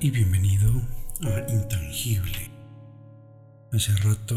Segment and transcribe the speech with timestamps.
[0.00, 0.82] Y bienvenido
[1.22, 2.50] a Intangible.
[3.72, 4.34] Hace rato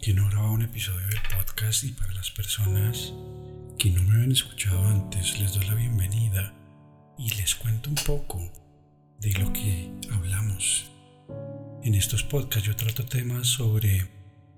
[0.00, 3.12] que no grababa un episodio del podcast y para las personas
[3.78, 6.54] que no me habían escuchado antes les doy la bienvenida
[7.18, 8.40] y les cuento un poco
[9.20, 10.90] de lo que hablamos.
[11.82, 14.08] En estos podcasts yo trato temas sobre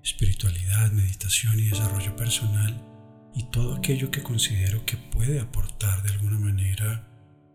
[0.01, 2.81] espiritualidad, meditación y desarrollo personal
[3.35, 7.10] y todo aquello que considero que puede aportar de alguna manera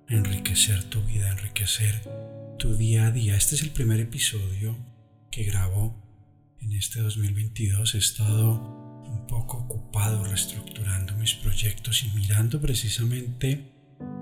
[0.09, 2.03] enriquecer tu vida, enriquecer
[2.59, 3.37] tu día a día.
[3.37, 4.77] Este es el primer episodio
[5.31, 7.95] que grabo en este 2022.
[7.95, 13.73] He estado un poco ocupado reestructurando mis proyectos y mirando precisamente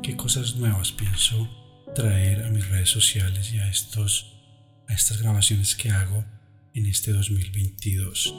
[0.03, 1.49] qué cosas nuevas pienso
[1.95, 4.43] traer a mis redes sociales y a, estos,
[4.89, 6.25] a estas grabaciones que hago
[6.75, 8.35] en este 2022.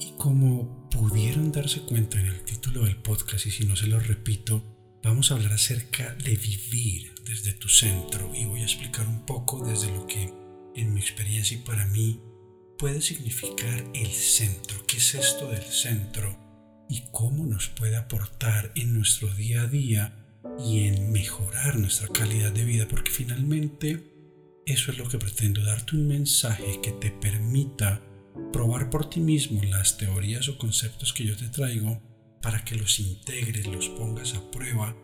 [0.00, 3.98] Y como pudieron darse cuenta en el título del podcast, y si no se lo
[3.98, 4.71] repito,
[5.02, 9.66] vamos a hablar acerca de vivir desde tu centro y voy a explicar un poco
[9.66, 10.32] desde lo que
[10.74, 12.20] en mi experiencia y para mí
[12.78, 16.38] puede significar el centro, qué es esto del centro
[16.88, 20.18] y cómo nos puede aportar en nuestro día a día
[20.58, 24.12] y en mejorar nuestra calidad de vida, porque finalmente
[24.66, 28.02] eso es lo que pretendo, darte un mensaje que te permita
[28.52, 32.00] probar por ti mismo las teorías o conceptos que yo te traigo
[32.42, 34.94] para que los integres, los pongas a prueba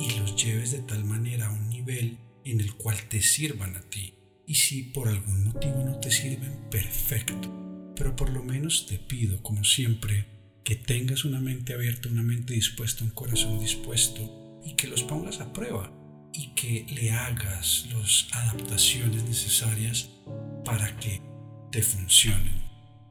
[0.00, 3.82] y los lleves de tal manera a un nivel en el cual te sirvan a
[3.82, 4.14] ti.
[4.46, 7.92] Y si por algún motivo no te sirven, perfecto.
[7.94, 10.26] Pero por lo menos te pido, como siempre,
[10.64, 15.40] que tengas una mente abierta, una mente dispuesta, un corazón dispuesto y que los pongas
[15.40, 15.92] a prueba
[16.32, 20.10] y que le hagas las adaptaciones necesarias
[20.64, 21.22] para que
[21.70, 22.55] te funcionen.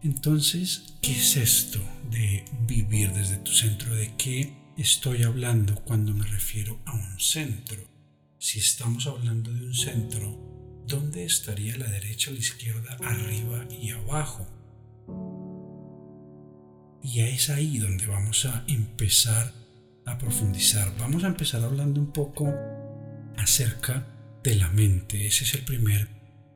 [0.05, 1.79] Entonces, ¿qué es esto
[2.11, 3.95] de vivir desde tu centro?
[3.95, 7.83] ¿De qué estoy hablando cuando me refiero a un centro?
[8.37, 14.47] Si estamos hablando de un centro, ¿dónde estaría la derecha la izquierda, arriba y abajo?
[17.01, 19.51] Y es ahí donde vamos a empezar
[20.05, 20.95] a profundizar.
[20.99, 22.53] Vamos a empezar hablando un poco
[23.37, 24.05] acerca
[24.43, 25.25] de la mente.
[25.25, 26.07] Ese es el primer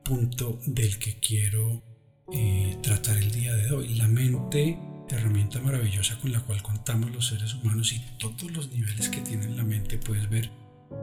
[0.04, 1.89] punto del que quiero
[2.32, 3.94] eh, tratar el día de hoy.
[3.94, 9.08] La mente, herramienta maravillosa con la cual contamos los seres humanos y todos los niveles
[9.08, 9.98] que tiene la mente.
[9.98, 10.50] Puedes ver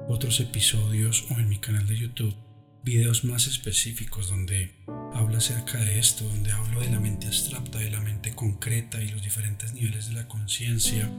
[0.07, 2.35] otros episodios o en mi canal de YouTube
[2.87, 4.71] videos más específicos donde
[5.13, 9.09] hablo acerca de esto, donde hablo de la mente abstracta, de la mente concreta y
[9.09, 11.11] los diferentes niveles de la conciencia.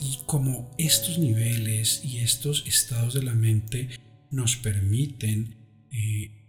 [0.00, 3.90] Y como estos niveles y estos estados de la mente
[4.30, 5.56] nos permiten
[5.90, 6.45] eh,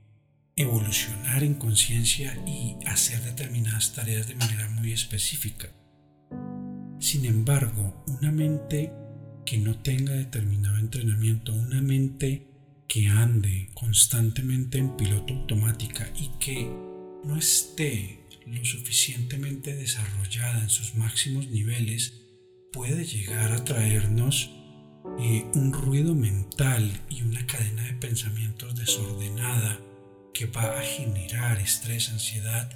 [0.57, 5.69] evolucionar en conciencia y hacer determinadas tareas de manera muy específica.
[7.00, 8.91] Sin embargo, una mente
[9.46, 12.47] que no tenga determinado entrenamiento, una mente
[12.88, 16.67] que ande constantemente en piloto automática y que
[17.23, 22.22] no esté lo suficientemente desarrollada en sus máximos niveles,
[22.73, 24.51] puede llegar a traernos
[25.19, 29.79] eh, un ruido mental y una cadena de pensamientos desordenada
[30.38, 32.70] que va a generar estrés, ansiedad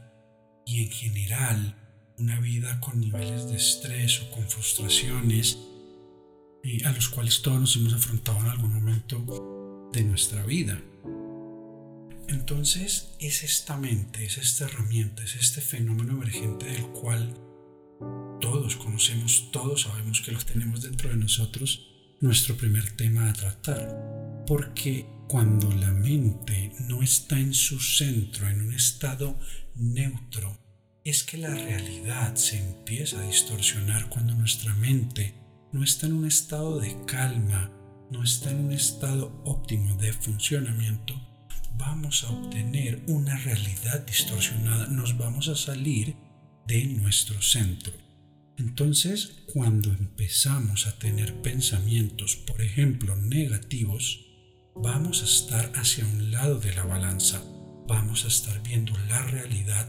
[0.66, 1.76] y en general
[2.18, 5.60] una vida con niveles de estrés o con frustraciones
[6.64, 10.82] y a los cuales todos nos hemos afrontado en algún momento de nuestra vida.
[12.30, 17.32] Entonces es esta mente, es esta herramienta, es este fenómeno emergente del cual
[18.40, 24.44] todos conocemos, todos sabemos que lo tenemos dentro de nosotros, nuestro primer tema a tratar.
[24.48, 29.40] Porque cuando la mente no está en su centro, en un estado
[29.76, 30.60] neutro,
[31.06, 35.34] es que la realidad se empieza a distorsionar cuando nuestra mente
[35.72, 37.72] no está en un estado de calma,
[38.12, 41.16] no está en un estado óptimo de funcionamiento,
[41.78, 46.14] vamos a obtener una realidad distorsionada, nos vamos a salir
[46.68, 47.94] de nuestro centro.
[48.58, 54.28] Entonces, cuando empezamos a tener pensamientos, por ejemplo, negativos,
[54.76, 57.42] vamos a estar hacia un lado de la balanza,
[57.88, 59.88] vamos a estar viendo la realidad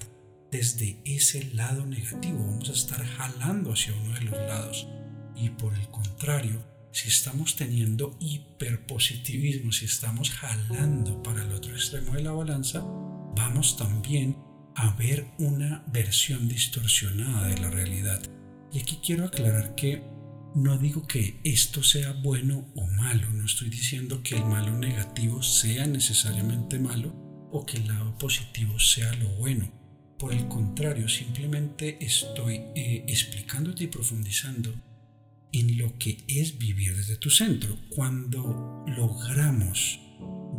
[0.50, 4.88] desde ese lado negativo, vamos a estar jalando hacia uno de los lados.
[5.34, 6.62] Y por el contrario,
[6.92, 12.80] si estamos teniendo hiperpositivismo, si estamos jalando para el otro extremo de la balanza,
[13.34, 14.36] vamos también
[14.74, 18.20] a ver una versión distorsionada de la realidad.
[18.72, 20.02] Y aquí quiero aclarar que
[20.54, 25.42] no digo que esto sea bueno o malo, no estoy diciendo que el malo negativo
[25.42, 27.14] sea necesariamente malo
[27.50, 29.70] o que el lado positivo sea lo bueno.
[30.18, 34.72] Por el contrario, simplemente estoy eh, explicándote y profundizando
[35.52, 37.76] en lo que es vivir desde tu centro.
[37.90, 40.00] Cuando logramos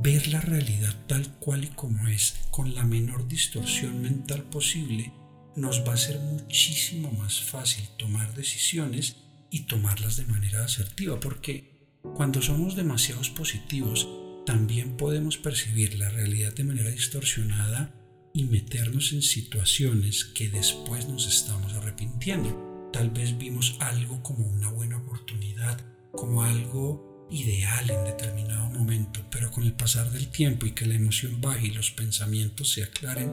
[0.01, 5.13] ver la realidad tal cual y como es, con la menor distorsión mental posible,
[5.55, 9.17] nos va a ser muchísimo más fácil tomar decisiones
[9.53, 14.09] y tomarlas de manera asertiva, porque cuando somos demasiados positivos,
[14.47, 17.93] también podemos percibir la realidad de manera distorsionada
[18.33, 22.89] y meternos en situaciones que después nos estamos arrepintiendo.
[22.91, 25.79] Tal vez vimos algo como una buena oportunidad,
[26.13, 30.95] como algo ideal en determinado momento, pero con el pasar del tiempo y que la
[30.95, 33.31] emoción baje y los pensamientos se aclaren,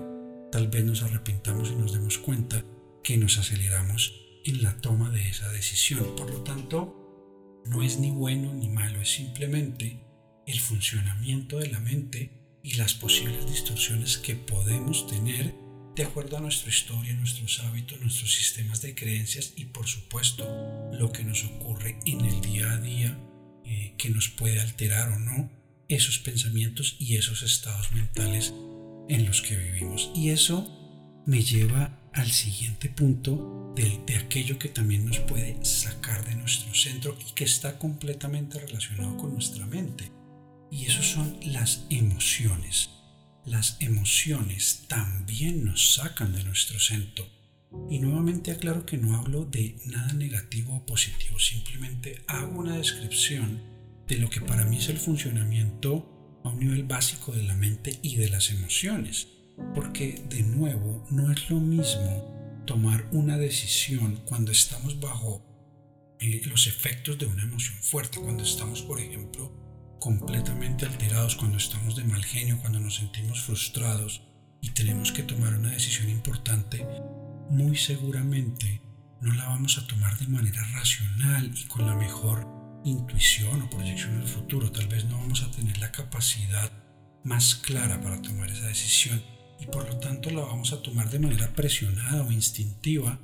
[0.52, 2.62] tal vez nos arrepintamos y nos demos cuenta
[3.02, 6.14] que nos aceleramos en la toma de esa decisión.
[6.16, 10.04] Por lo tanto, no es ni bueno ni malo, es simplemente
[10.46, 15.54] el funcionamiento de la mente y las posibles distorsiones que podemos tener
[15.96, 20.44] de acuerdo a nuestra historia, nuestros hábitos, nuestros sistemas de creencias y por supuesto
[20.92, 23.18] lo que nos ocurre en el día a día
[23.64, 25.50] eh, que nos puede alterar o no
[25.88, 28.54] esos pensamientos y esos estados mentales
[29.08, 30.10] en los que vivimos.
[30.14, 36.34] Y eso me lleva al siguiente punto de, aquello que también nos puede sacar de
[36.34, 40.10] nuestro centro y que está completamente relacionado con nuestra mente
[40.70, 42.90] y eso son las emociones.
[43.44, 47.26] Las emociones también nos sacan de nuestro centro.
[47.88, 53.62] Y nuevamente aclaro que no hablo de nada negativo o positivo, simplemente hago una descripción
[54.06, 57.98] de lo que para mí es el funcionamiento a un nivel básico de la mente
[58.02, 59.28] y de las emociones.
[59.74, 65.44] Porque de nuevo no es lo mismo tomar una decisión cuando estamos bajo
[66.20, 69.52] eh, los efectos de una emoción fuerte, cuando estamos por ejemplo
[70.00, 74.22] completamente alterados, cuando estamos de mal genio, cuando nos sentimos frustrados
[74.60, 76.86] y tenemos que tomar una decisión importante,
[77.50, 78.82] muy seguramente
[79.20, 82.46] no la vamos a tomar de manera racional y con la mejor
[82.84, 84.72] intuición o proyección al futuro.
[84.72, 86.70] Tal vez no vamos a tener la capacidad
[87.24, 89.22] más clara para tomar esa decisión
[89.60, 93.18] y por lo tanto la vamos a tomar de manera presionada o instintiva,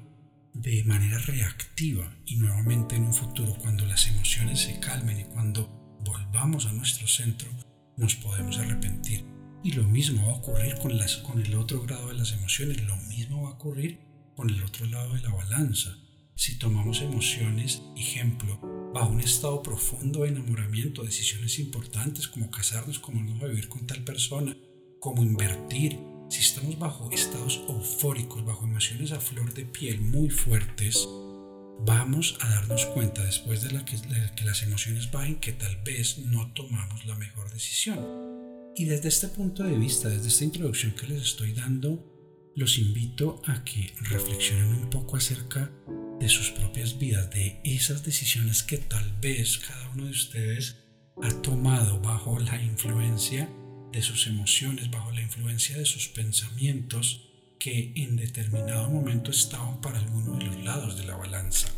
[0.52, 5.68] de manera reactiva y nuevamente en un futuro cuando las emociones se calmen y cuando
[6.04, 7.48] volvamos a nuestro centro,
[7.96, 9.24] nos podemos arrepentir.
[9.64, 12.82] Y lo mismo va a ocurrir con, las, con el otro grado de las emociones,
[12.82, 14.00] lo mismo va a ocurrir
[14.36, 15.96] con el otro lado de la balanza.
[16.34, 18.60] Si tomamos emociones, ejemplo,
[18.94, 24.04] bajo un estado profundo de enamoramiento, decisiones importantes como casarnos, como no vivir con tal
[24.04, 24.54] persona,
[25.00, 25.98] como invertir,
[26.28, 31.08] si estamos bajo estados eufóricos, bajo emociones a flor de piel muy fuertes,
[31.84, 37.06] vamos a darnos cuenta después de, que, las emociones bajen que tal vez no tomamos
[37.06, 37.99] la mejor decisión.
[38.75, 42.05] Y desde este punto de vista, desde esta introducción que les estoy dando,
[42.55, 45.70] los invito a que reflexionen un poco acerca
[46.19, 50.76] de sus propias vidas, de esas decisiones que tal vez cada uno de ustedes
[51.23, 53.49] ha tomado bajo la influencia
[53.96, 57.22] de sus emociones, bajo la influencia de sus pensamientos,
[57.58, 61.69] que en determinado momento estaban para alguno de los lados de la balanza.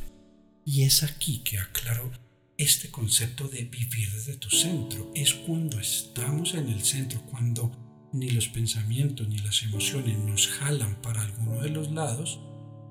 [0.64, 2.10] Y es aquí que aclaro
[2.56, 5.12] este concepto de vivir desde tu centro.
[5.14, 11.00] Es cuando estamos en el centro, cuando ni los pensamientos ni las emociones nos jalan
[11.00, 12.40] para alguno de los lados,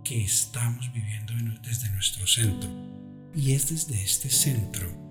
[0.06, 2.70] que estamos viviendo desde nuestro centro.
[3.36, 5.07] Y es desde este centro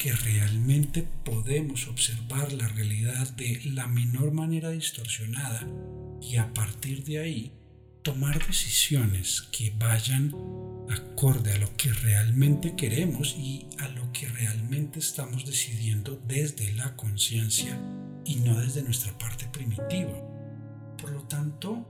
[0.00, 5.68] que realmente podemos observar la realidad de la menor manera distorsionada
[6.22, 7.52] y a partir de ahí
[8.02, 10.34] tomar decisiones que vayan
[10.88, 16.96] acorde a lo que realmente queremos y a lo que realmente estamos decidiendo desde la
[16.96, 17.78] conciencia
[18.24, 20.14] y no desde nuestra parte primitiva.
[20.96, 21.86] Por lo tanto,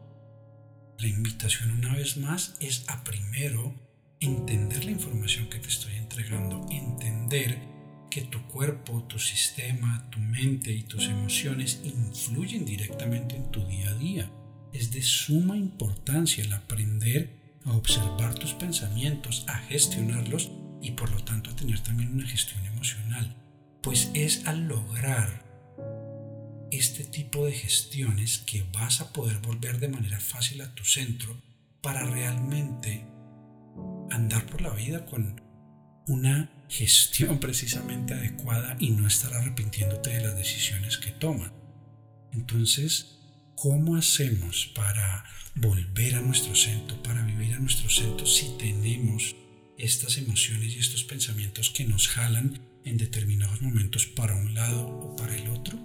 [0.98, 3.72] la invitación una vez más es a primero
[4.18, 7.79] entender la información que te estoy entregando, entender
[8.10, 13.90] que tu cuerpo, tu sistema, tu mente y tus emociones influyen directamente en tu día
[13.90, 14.30] a día.
[14.72, 17.30] Es de suma importancia el aprender
[17.64, 20.50] a observar tus pensamientos, a gestionarlos
[20.82, 23.36] y por lo tanto a tener también una gestión emocional.
[23.82, 25.48] Pues es al lograr
[26.70, 31.40] este tipo de gestiones que vas a poder volver de manera fácil a tu centro
[31.80, 33.06] para realmente
[34.10, 35.40] andar por la vida con
[36.06, 41.52] una gestión precisamente adecuada y no estar arrepintiéndote de las decisiones que toman.
[42.32, 43.18] Entonces,
[43.56, 49.36] ¿cómo hacemos para volver a nuestro centro, para vivir a nuestro centro si tenemos
[49.76, 55.16] estas emociones y estos pensamientos que nos jalan en determinados momentos para un lado o
[55.16, 55.78] para el otro?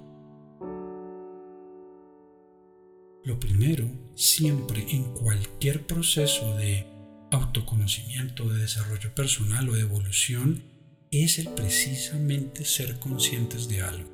[3.25, 6.94] Lo primero, siempre en cualquier proceso de
[7.31, 10.63] autoconocimiento, de desarrollo personal o de evolución,
[11.11, 14.09] es el precisamente ser conscientes de algo.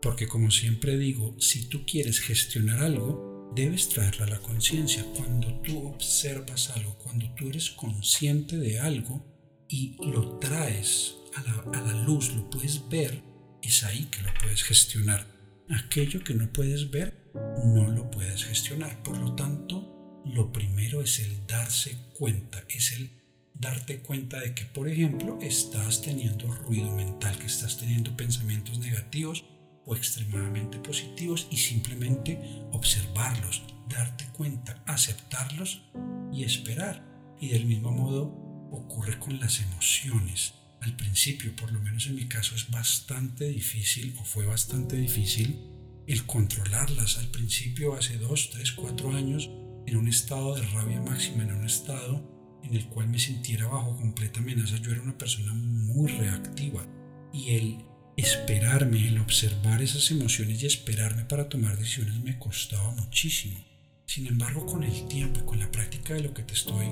[0.00, 5.04] Porque como siempre digo, si tú quieres gestionar algo, debes traerlo a la conciencia.
[5.16, 9.24] Cuando tú observas algo, cuando tú eres consciente de algo
[9.68, 13.22] y lo traes a la, a la luz, lo puedes ver,
[13.62, 15.26] es ahí que lo puedes gestionar.
[15.68, 17.30] Aquello que no puedes ver,
[17.64, 19.02] no lo puedes gestionar.
[19.02, 19.97] Por lo tanto,
[20.32, 23.10] lo primero es el darse cuenta, es el
[23.54, 29.44] darte cuenta de que, por ejemplo, estás teniendo ruido mental, que estás teniendo pensamientos negativos
[29.84, 32.38] o extremadamente positivos y simplemente
[32.72, 35.82] observarlos, darte cuenta, aceptarlos
[36.32, 37.04] y esperar.
[37.40, 38.24] Y del mismo modo
[38.70, 40.54] ocurre con las emociones.
[40.80, 45.58] Al principio, por lo menos en mi caso, es bastante difícil o fue bastante difícil
[46.06, 47.18] el controlarlas.
[47.18, 49.50] Al principio, hace dos, tres, cuatro años,
[49.88, 52.22] en un estado de rabia máxima, en un estado
[52.62, 56.86] en el cual me sintiera bajo completa amenaza, yo era una persona muy reactiva
[57.32, 57.78] y el
[58.16, 63.58] esperarme, el observar esas emociones y esperarme para tomar decisiones me costaba muchísimo.
[64.04, 66.86] Sin embargo, con el tiempo y con la práctica de lo que te estoy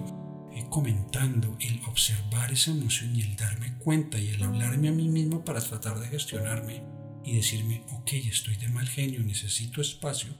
[0.54, 5.08] eh, comentando, el observar esa emoción y el darme cuenta y el hablarme a mí
[5.08, 6.82] mismo para tratar de gestionarme
[7.24, 10.30] y decirme, ok, estoy de mal genio, necesito espacio,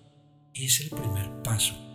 [0.55, 1.86] es el primer paso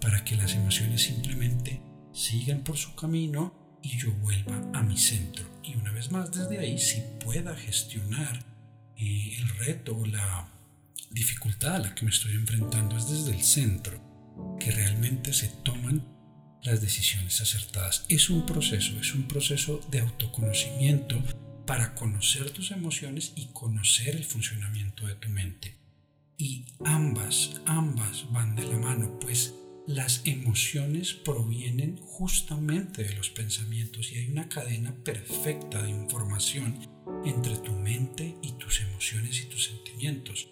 [0.00, 1.80] para que las emociones simplemente
[2.12, 5.44] sigan por su camino y yo vuelva a mi centro.
[5.62, 8.44] Y una vez más desde ahí si pueda gestionar
[8.96, 10.48] eh, el reto o la
[11.10, 14.00] dificultad a la que me estoy enfrentando es desde el centro,
[14.58, 16.04] que realmente se toman
[16.62, 18.04] las decisiones acertadas.
[18.08, 21.22] Es un proceso, es un proceso de autoconocimiento
[21.66, 25.76] para conocer tus emociones y conocer el funcionamiento de tu mente.
[26.36, 29.54] Y ambas, ambas van de la mano, pues
[29.86, 36.78] las emociones provienen justamente de los pensamientos y hay una cadena perfecta de información
[37.26, 40.48] entre tu mente y tus emociones y tus sentimientos.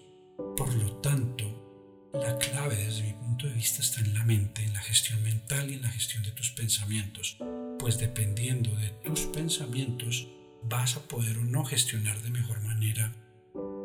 [0.55, 4.73] Por lo tanto, la clave desde mi punto de vista está en la mente, en
[4.73, 7.37] la gestión mental y en la gestión de tus pensamientos,
[7.79, 10.27] pues dependiendo de tus pensamientos
[10.63, 13.15] vas a poder o no gestionar de mejor manera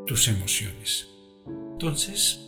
[0.07, 1.09] tus emociones.
[1.47, 2.48] Entonces,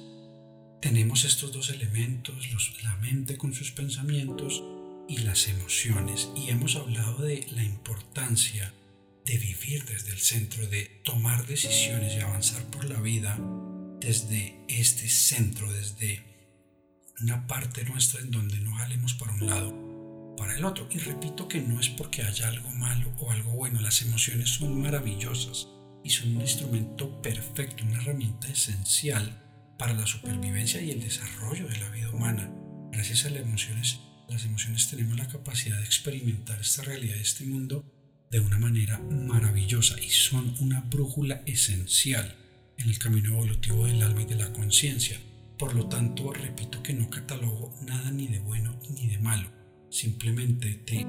[0.81, 2.49] tenemos estos dos elementos,
[2.83, 4.63] la mente con sus pensamientos
[5.09, 6.31] y las emociones.
[6.37, 8.73] Y hemos hablado de la importancia
[9.27, 13.39] de vivir desde el centro, de tomar decisiones y avanzar por la vida
[14.01, 16.25] desde este centro, desde
[17.21, 20.89] una parte nuestra en donde no jalemos para un lado, para el otro.
[20.91, 24.81] Y repito que no es porque haya algo malo o algo bueno, las emociones son
[24.81, 25.69] maravillosas
[26.03, 29.50] y son un instrumento perfecto, una herramienta esencial
[29.81, 32.53] para la supervivencia y el desarrollo de la vida humana.
[32.93, 37.83] Gracias a las emociones, las emociones tenemos la capacidad de experimentar esta realidad, este mundo,
[38.31, 42.37] de una manera maravillosa y son una brújula esencial
[42.77, 45.19] en el camino evolutivo del alma y de la conciencia.
[45.59, 49.51] Por lo tanto, repito que no catalogo nada ni de bueno ni de malo.
[49.89, 51.07] Simplemente te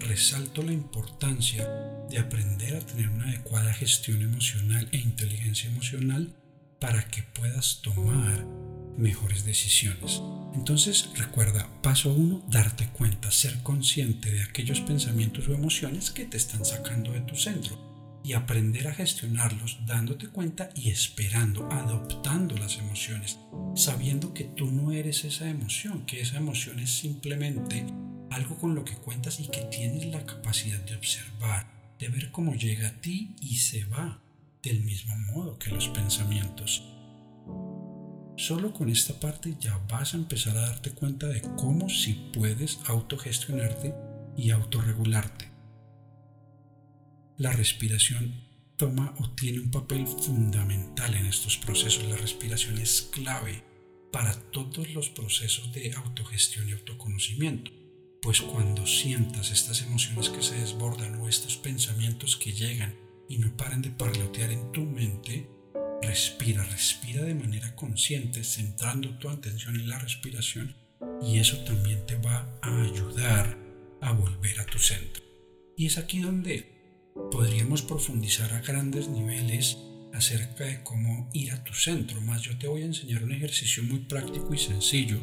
[0.00, 1.68] resalto la importancia
[2.08, 6.34] de aprender a tener una adecuada gestión emocional e inteligencia emocional
[6.84, 8.44] para que puedas tomar
[8.98, 10.20] mejores decisiones.
[10.54, 16.36] Entonces recuerda, paso uno, darte cuenta, ser consciente de aquellos pensamientos o emociones que te
[16.36, 22.76] están sacando de tu centro y aprender a gestionarlos dándote cuenta y esperando, adoptando las
[22.76, 23.38] emociones,
[23.74, 27.86] sabiendo que tú no eres esa emoción, que esa emoción es simplemente
[28.30, 31.66] algo con lo que cuentas y que tienes la capacidad de observar,
[31.98, 34.20] de ver cómo llega a ti y se va
[34.64, 36.82] del mismo modo que los pensamientos.
[38.36, 42.80] Solo con esta parte ya vas a empezar a darte cuenta de cómo si puedes
[42.86, 43.94] autogestionarte
[44.36, 45.50] y autorregularte.
[47.38, 48.34] La respiración
[48.76, 52.04] toma o tiene un papel fundamental en estos procesos.
[52.04, 53.62] La respiración es clave
[54.12, 57.70] para todos los procesos de autogestión y autoconocimiento.
[58.20, 63.56] Pues cuando sientas estas emociones que se desbordan o estos pensamientos que llegan y no
[63.56, 65.48] paren de parlotear en tu mente,
[66.02, 70.76] respira, respira de manera consciente, centrando tu atención en la respiración
[71.22, 73.58] y eso también te va a ayudar
[74.00, 75.22] a volver a tu centro.
[75.76, 79.78] Y es aquí donde podríamos profundizar a grandes niveles
[80.12, 83.82] acerca de cómo ir a tu centro, más yo te voy a enseñar un ejercicio
[83.82, 85.18] muy práctico y sencillo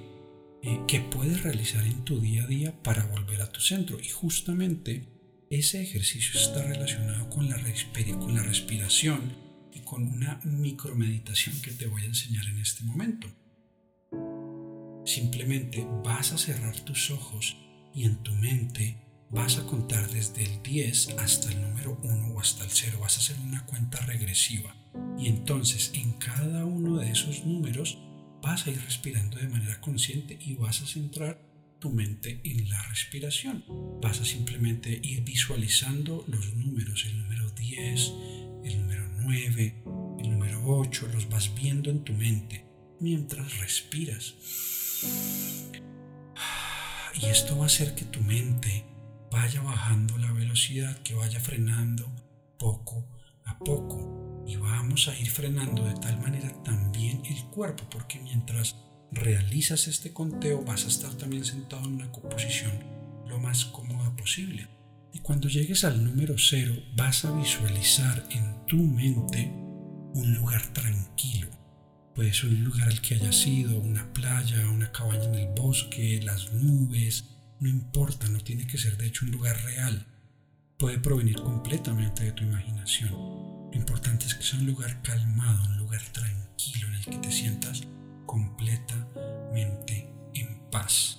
[0.63, 3.97] eh, que puedes realizar en tu día a día para volver a tu centro.
[3.99, 5.07] Y justamente
[5.51, 9.35] ese ejercicio está relacionado con la, respiración
[9.73, 13.27] y con una micromeditación que te voy a enseñar en este momento.
[15.05, 17.57] Simplemente vas a cerrar tus ojos
[17.93, 18.97] y en tu mente
[19.29, 22.99] vas a contar desde el 10 hasta el número 1 o hasta el 0.
[23.01, 24.73] Vas a hacer una cuenta regresiva
[25.19, 27.97] Y entonces en cada uno de esos números
[28.41, 31.50] vas a ir respirando de manera consciente y vas a centrar
[31.81, 33.65] tu mente en la respiración.
[34.01, 38.13] Vas a simplemente ir visualizando los números, el número 10,
[38.63, 39.83] el número 9,
[40.19, 42.65] el número 8, los vas viendo en tu mente
[42.99, 44.35] mientras respiras.
[47.19, 48.85] Y esto va a hacer que tu mente
[49.31, 52.09] vaya bajando la velocidad, que vaya frenando
[52.57, 53.07] poco
[53.45, 54.45] a poco.
[54.47, 58.75] Y vamos a ir frenando de tal manera también el cuerpo, porque mientras
[59.11, 62.71] realizas este conteo vas a estar también sentado en una composición
[63.27, 64.67] lo más cómoda posible.
[65.13, 69.51] Y cuando llegues al número cero vas a visualizar en tu mente
[70.13, 71.49] un lugar tranquilo.
[72.13, 76.19] Puede ser un lugar al que haya sido, una playa, una cabaña en el bosque,
[76.23, 80.07] las nubes, no importa, no tiene que ser de hecho un lugar real.
[80.77, 83.11] Puede provenir completamente de tu imaginación.
[83.11, 87.31] Lo importante es que sea un lugar calmado, un lugar tranquilo en el que te
[87.31, 87.83] sientas
[88.31, 91.17] completamente en paz.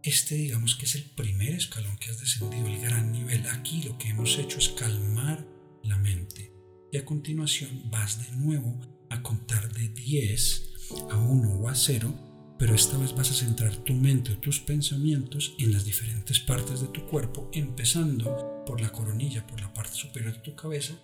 [0.00, 3.44] Este digamos que es el primer escalón que has descendido, el gran nivel.
[3.48, 5.44] Aquí lo que hemos hecho es calmar
[5.82, 6.52] la mente.
[6.92, 8.78] Y a continuación vas de nuevo
[9.10, 10.74] a contar de 10
[11.10, 14.60] a 1 o a 0, pero esta vez vas a centrar tu mente o tus
[14.60, 19.96] pensamientos en las diferentes partes de tu cuerpo, empezando por la coronilla, por la parte
[19.96, 20.94] superior de tu cabeza,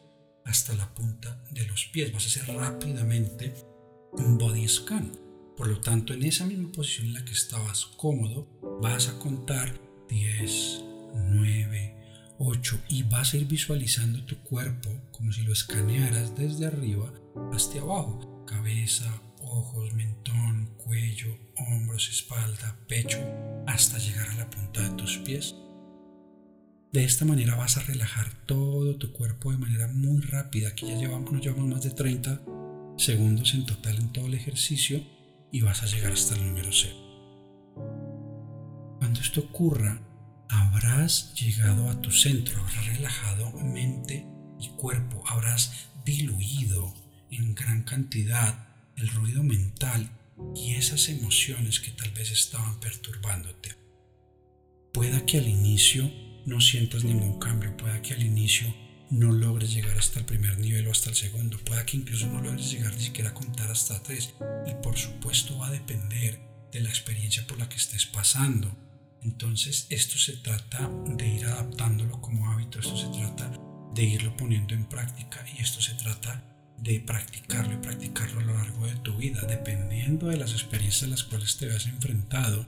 [0.44, 2.12] hasta la punta de los pies.
[2.12, 3.73] Vas a hacer rápidamente
[4.18, 5.12] un body scan.
[5.56, 8.49] Por lo tanto, en esa misma posición en la que estabas cómodo,
[8.83, 15.42] vas a contar 10, 9, 8 y vas a ir visualizando tu cuerpo como si
[15.42, 17.12] lo escanearas desde arriba
[17.52, 18.44] hasta abajo.
[18.47, 23.18] Cabeza, ojos, mentón, cuello, hombros, espalda, pecho,
[23.66, 25.54] hasta llegar a la punta de tus pies.
[26.92, 30.68] De esta manera vas a relajar todo tu cuerpo de manera muy rápida.
[30.68, 32.40] Aquí ya llevamos, nos llevamos más de 30
[32.96, 35.02] segundos en total en todo el ejercicio
[35.50, 36.94] y vas a llegar hasta el número 0.
[38.98, 40.00] Cuando esto ocurra,
[40.48, 44.26] habrás llegado a tu centro, habrás relajado mente
[44.61, 46.94] y cuerpo, habrás diluido
[47.30, 50.11] en gran cantidad el ruido mental
[50.54, 53.76] y esas emociones que tal vez estaban perturbándote.
[54.92, 56.11] Pueda que al inicio
[56.46, 58.72] no sientas ningún cambio, pueda que al inicio
[59.14, 62.40] no logres llegar hasta el primer nivel o hasta el segundo, pueda que incluso no
[62.40, 64.35] logres llegar ni siquiera a contar hasta tres.
[64.66, 66.40] Y por supuesto va a depender
[66.72, 68.77] de la experiencia por la que estés pasando.
[69.22, 73.50] Entonces esto se trata de ir adaptándolo como hábito, esto se trata
[73.94, 76.42] de irlo poniendo en práctica y esto se trata
[76.79, 81.07] de practicarlo y practicarlo a lo largo de tu vida, dependiendo de las experiencias a
[81.07, 82.66] las cuales te veas enfrentado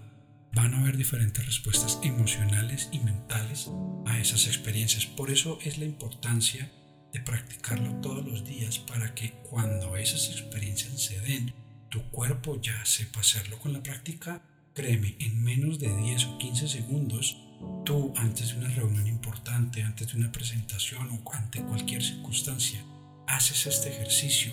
[0.57, 3.71] van a haber diferentes respuestas emocionales y mentales
[4.07, 5.05] a esas experiencias.
[5.05, 6.73] Por eso es la importancia
[7.12, 11.53] de practicarlo todos los días para que cuando esas experiencias se den,
[11.90, 13.59] tu cuerpo ya sepa hacerlo.
[13.59, 14.42] Con la práctica,
[14.73, 17.37] créeme, en menos de 10 o 15 segundos,
[17.85, 22.83] tú antes de una reunión importante, antes de una presentación o ante cualquier circunstancia,
[23.27, 24.53] haces este ejercicio,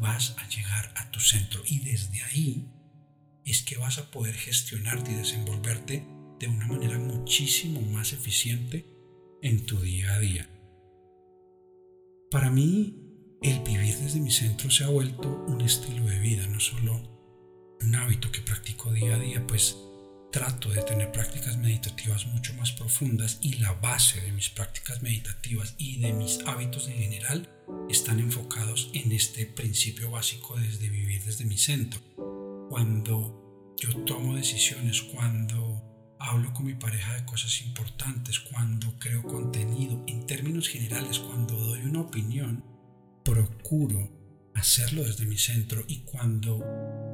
[0.00, 2.73] vas a llegar a tu centro y desde ahí
[3.44, 6.06] es que vas a poder gestionarte y desenvolverte
[6.38, 8.86] de una manera muchísimo más eficiente
[9.42, 10.48] en tu día a día.
[12.30, 13.04] Para mí,
[13.42, 17.00] el vivir desde mi centro se ha vuelto un estilo de vida, no solo
[17.80, 19.76] un hábito que practico día a día, pues
[20.32, 25.76] trato de tener prácticas meditativas mucho más profundas y la base de mis prácticas meditativas
[25.78, 27.48] y de mis hábitos en general
[27.88, 32.00] están enfocados en este principio básico desde vivir desde mi centro
[32.68, 35.82] cuando yo tomo decisiones, cuando
[36.18, 41.80] hablo con mi pareja de cosas importantes, cuando creo contenido, en términos generales, cuando doy
[41.82, 42.64] una opinión,
[43.24, 44.10] procuro
[44.54, 46.64] hacerlo desde mi centro y cuando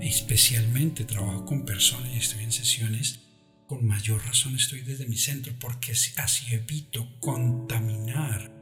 [0.00, 3.20] especialmente trabajo con personas y estoy en sesiones,
[3.66, 8.52] con mayor razón estoy desde mi centro porque así evito contaminar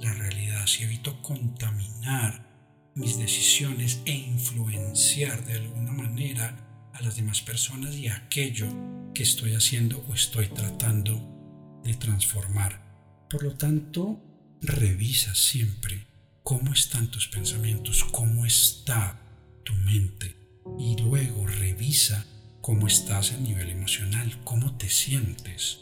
[0.00, 2.45] la realidad, así evito contaminar
[2.96, 8.66] mis decisiones e influenciar de alguna manera a las demás personas y a aquello
[9.14, 13.26] que estoy haciendo o estoy tratando de transformar.
[13.28, 14.18] Por lo tanto,
[14.62, 16.06] revisa siempre
[16.42, 19.20] cómo están tus pensamientos, cómo está
[19.62, 20.34] tu mente
[20.78, 22.24] y luego revisa
[22.62, 25.80] cómo estás a nivel emocional, cómo te sientes.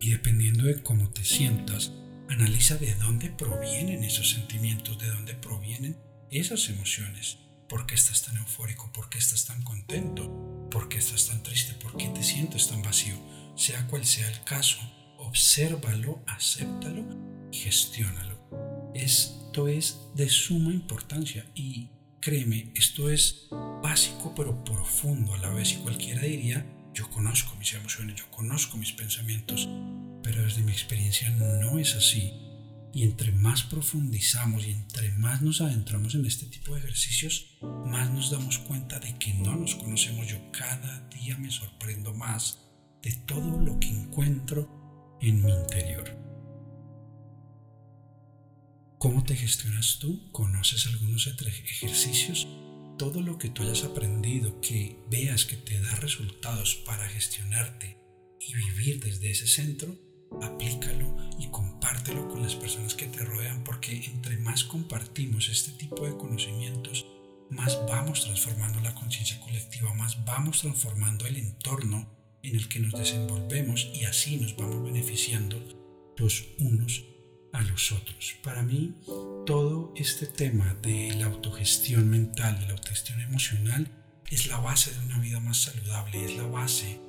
[0.00, 1.92] Y dependiendo de cómo te sientas,
[2.28, 5.96] analiza de dónde provienen esos sentimientos, de dónde provienen
[6.30, 7.38] esas emociones.
[7.68, 8.92] ¿Por qué estás tan eufórico?
[8.92, 10.68] ¿Por qué estás tan contento?
[10.70, 11.74] ¿Por qué estás tan triste?
[11.74, 13.16] ¿Por qué te sientes tan vacío?
[13.56, 14.78] Sea cual sea el caso,
[15.18, 17.04] obsérvalo, acéptalo
[17.50, 18.36] y gestiónalo.
[18.94, 21.88] Es conocimiento es de suma importancia y
[22.20, 23.48] créeme, esto es
[23.82, 28.76] básico pero profundo a la vez y cualquiera diría, yo conozco mis emociones, yo conozco
[28.76, 29.66] mis pensamientos,
[30.22, 32.32] pero desde mi experiencia no es así.
[32.96, 38.10] Y entre más profundizamos y entre más nos adentramos en este tipo de ejercicios, más
[38.10, 40.26] nos damos cuenta de que no nos conocemos.
[40.26, 42.58] Yo cada día me sorprendo más
[43.02, 46.08] de todo lo que encuentro en mi interior.
[48.98, 50.32] ¿Cómo te gestionas tú?
[50.32, 52.48] ¿Conoces algunos ejercicios?
[52.98, 57.98] Todo lo que tú hayas aprendido, que veas que te da resultados para gestionarte
[58.40, 60.05] y vivir desde ese centro,
[60.42, 66.06] aplícalo y compártelo con las personas que te rodean porque entre más compartimos este tipo
[66.06, 67.06] de conocimientos,
[67.50, 72.08] más vamos transformando la conciencia colectiva, más vamos transformando el entorno
[72.42, 75.58] en el que nos desenvolvemos y así nos vamos beneficiando
[76.16, 77.04] los unos
[77.52, 78.36] a los otros.
[78.42, 78.94] Para mí,
[79.46, 83.90] todo este tema de la autogestión mental, de la autogestión emocional,
[84.30, 87.00] es la base de una vida más saludable, es la base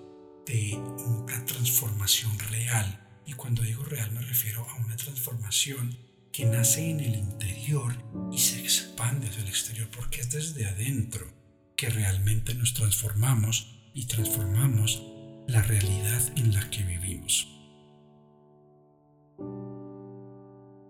[0.45, 3.06] de una transformación real.
[3.27, 5.95] Y cuando digo real me refiero a una transformación
[6.33, 7.93] que nace en el interior
[8.31, 11.31] y se expande hacia el exterior, porque es desde adentro
[11.75, 15.03] que realmente nos transformamos y transformamos
[15.47, 17.47] la realidad en la que vivimos.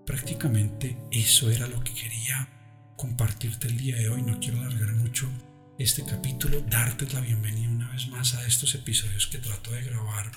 [0.07, 2.49] prácticamente eso era lo que quería
[2.95, 4.23] compartirte el día de hoy.
[4.23, 5.29] No quiero alargar mucho
[5.77, 10.31] este capítulo, darte la bienvenida una vez más a estos episodios que trato de grabar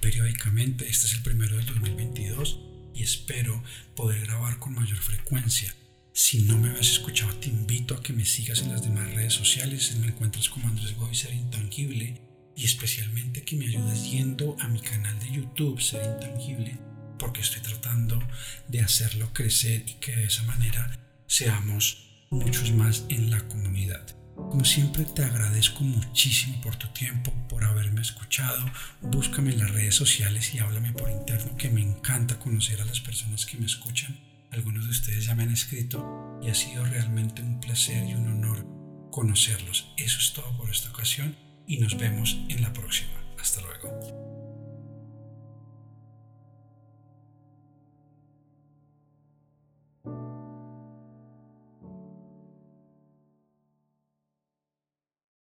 [0.00, 0.88] periódicamente.
[0.88, 2.60] Este es el primero del 2022
[2.94, 3.62] y espero
[3.96, 5.74] poder grabar con mayor frecuencia.
[6.12, 9.32] Si no me habías escuchado, te invito a que me sigas en las demás redes
[9.32, 9.96] sociales.
[9.96, 12.20] Me encuentras como Andrés Goy Ser Intangible
[12.56, 16.78] y especialmente que me ayudes yendo a mi canal de YouTube Ser Intangible
[17.18, 18.22] porque estoy tratando
[18.68, 24.23] de hacerlo crecer y que de esa manera seamos muchos más en la comunidad.
[24.36, 28.64] Como siempre te agradezco muchísimo por tu tiempo, por haberme escuchado.
[29.00, 33.00] Búscame en las redes sociales y háblame por interno que me encanta conocer a las
[33.00, 34.18] personas que me escuchan.
[34.50, 38.28] Algunos de ustedes ya me han escrito y ha sido realmente un placer y un
[38.28, 38.66] honor
[39.10, 39.92] conocerlos.
[39.96, 43.12] Eso es todo por esta ocasión y nos vemos en la próxima.
[43.40, 44.33] Hasta luego.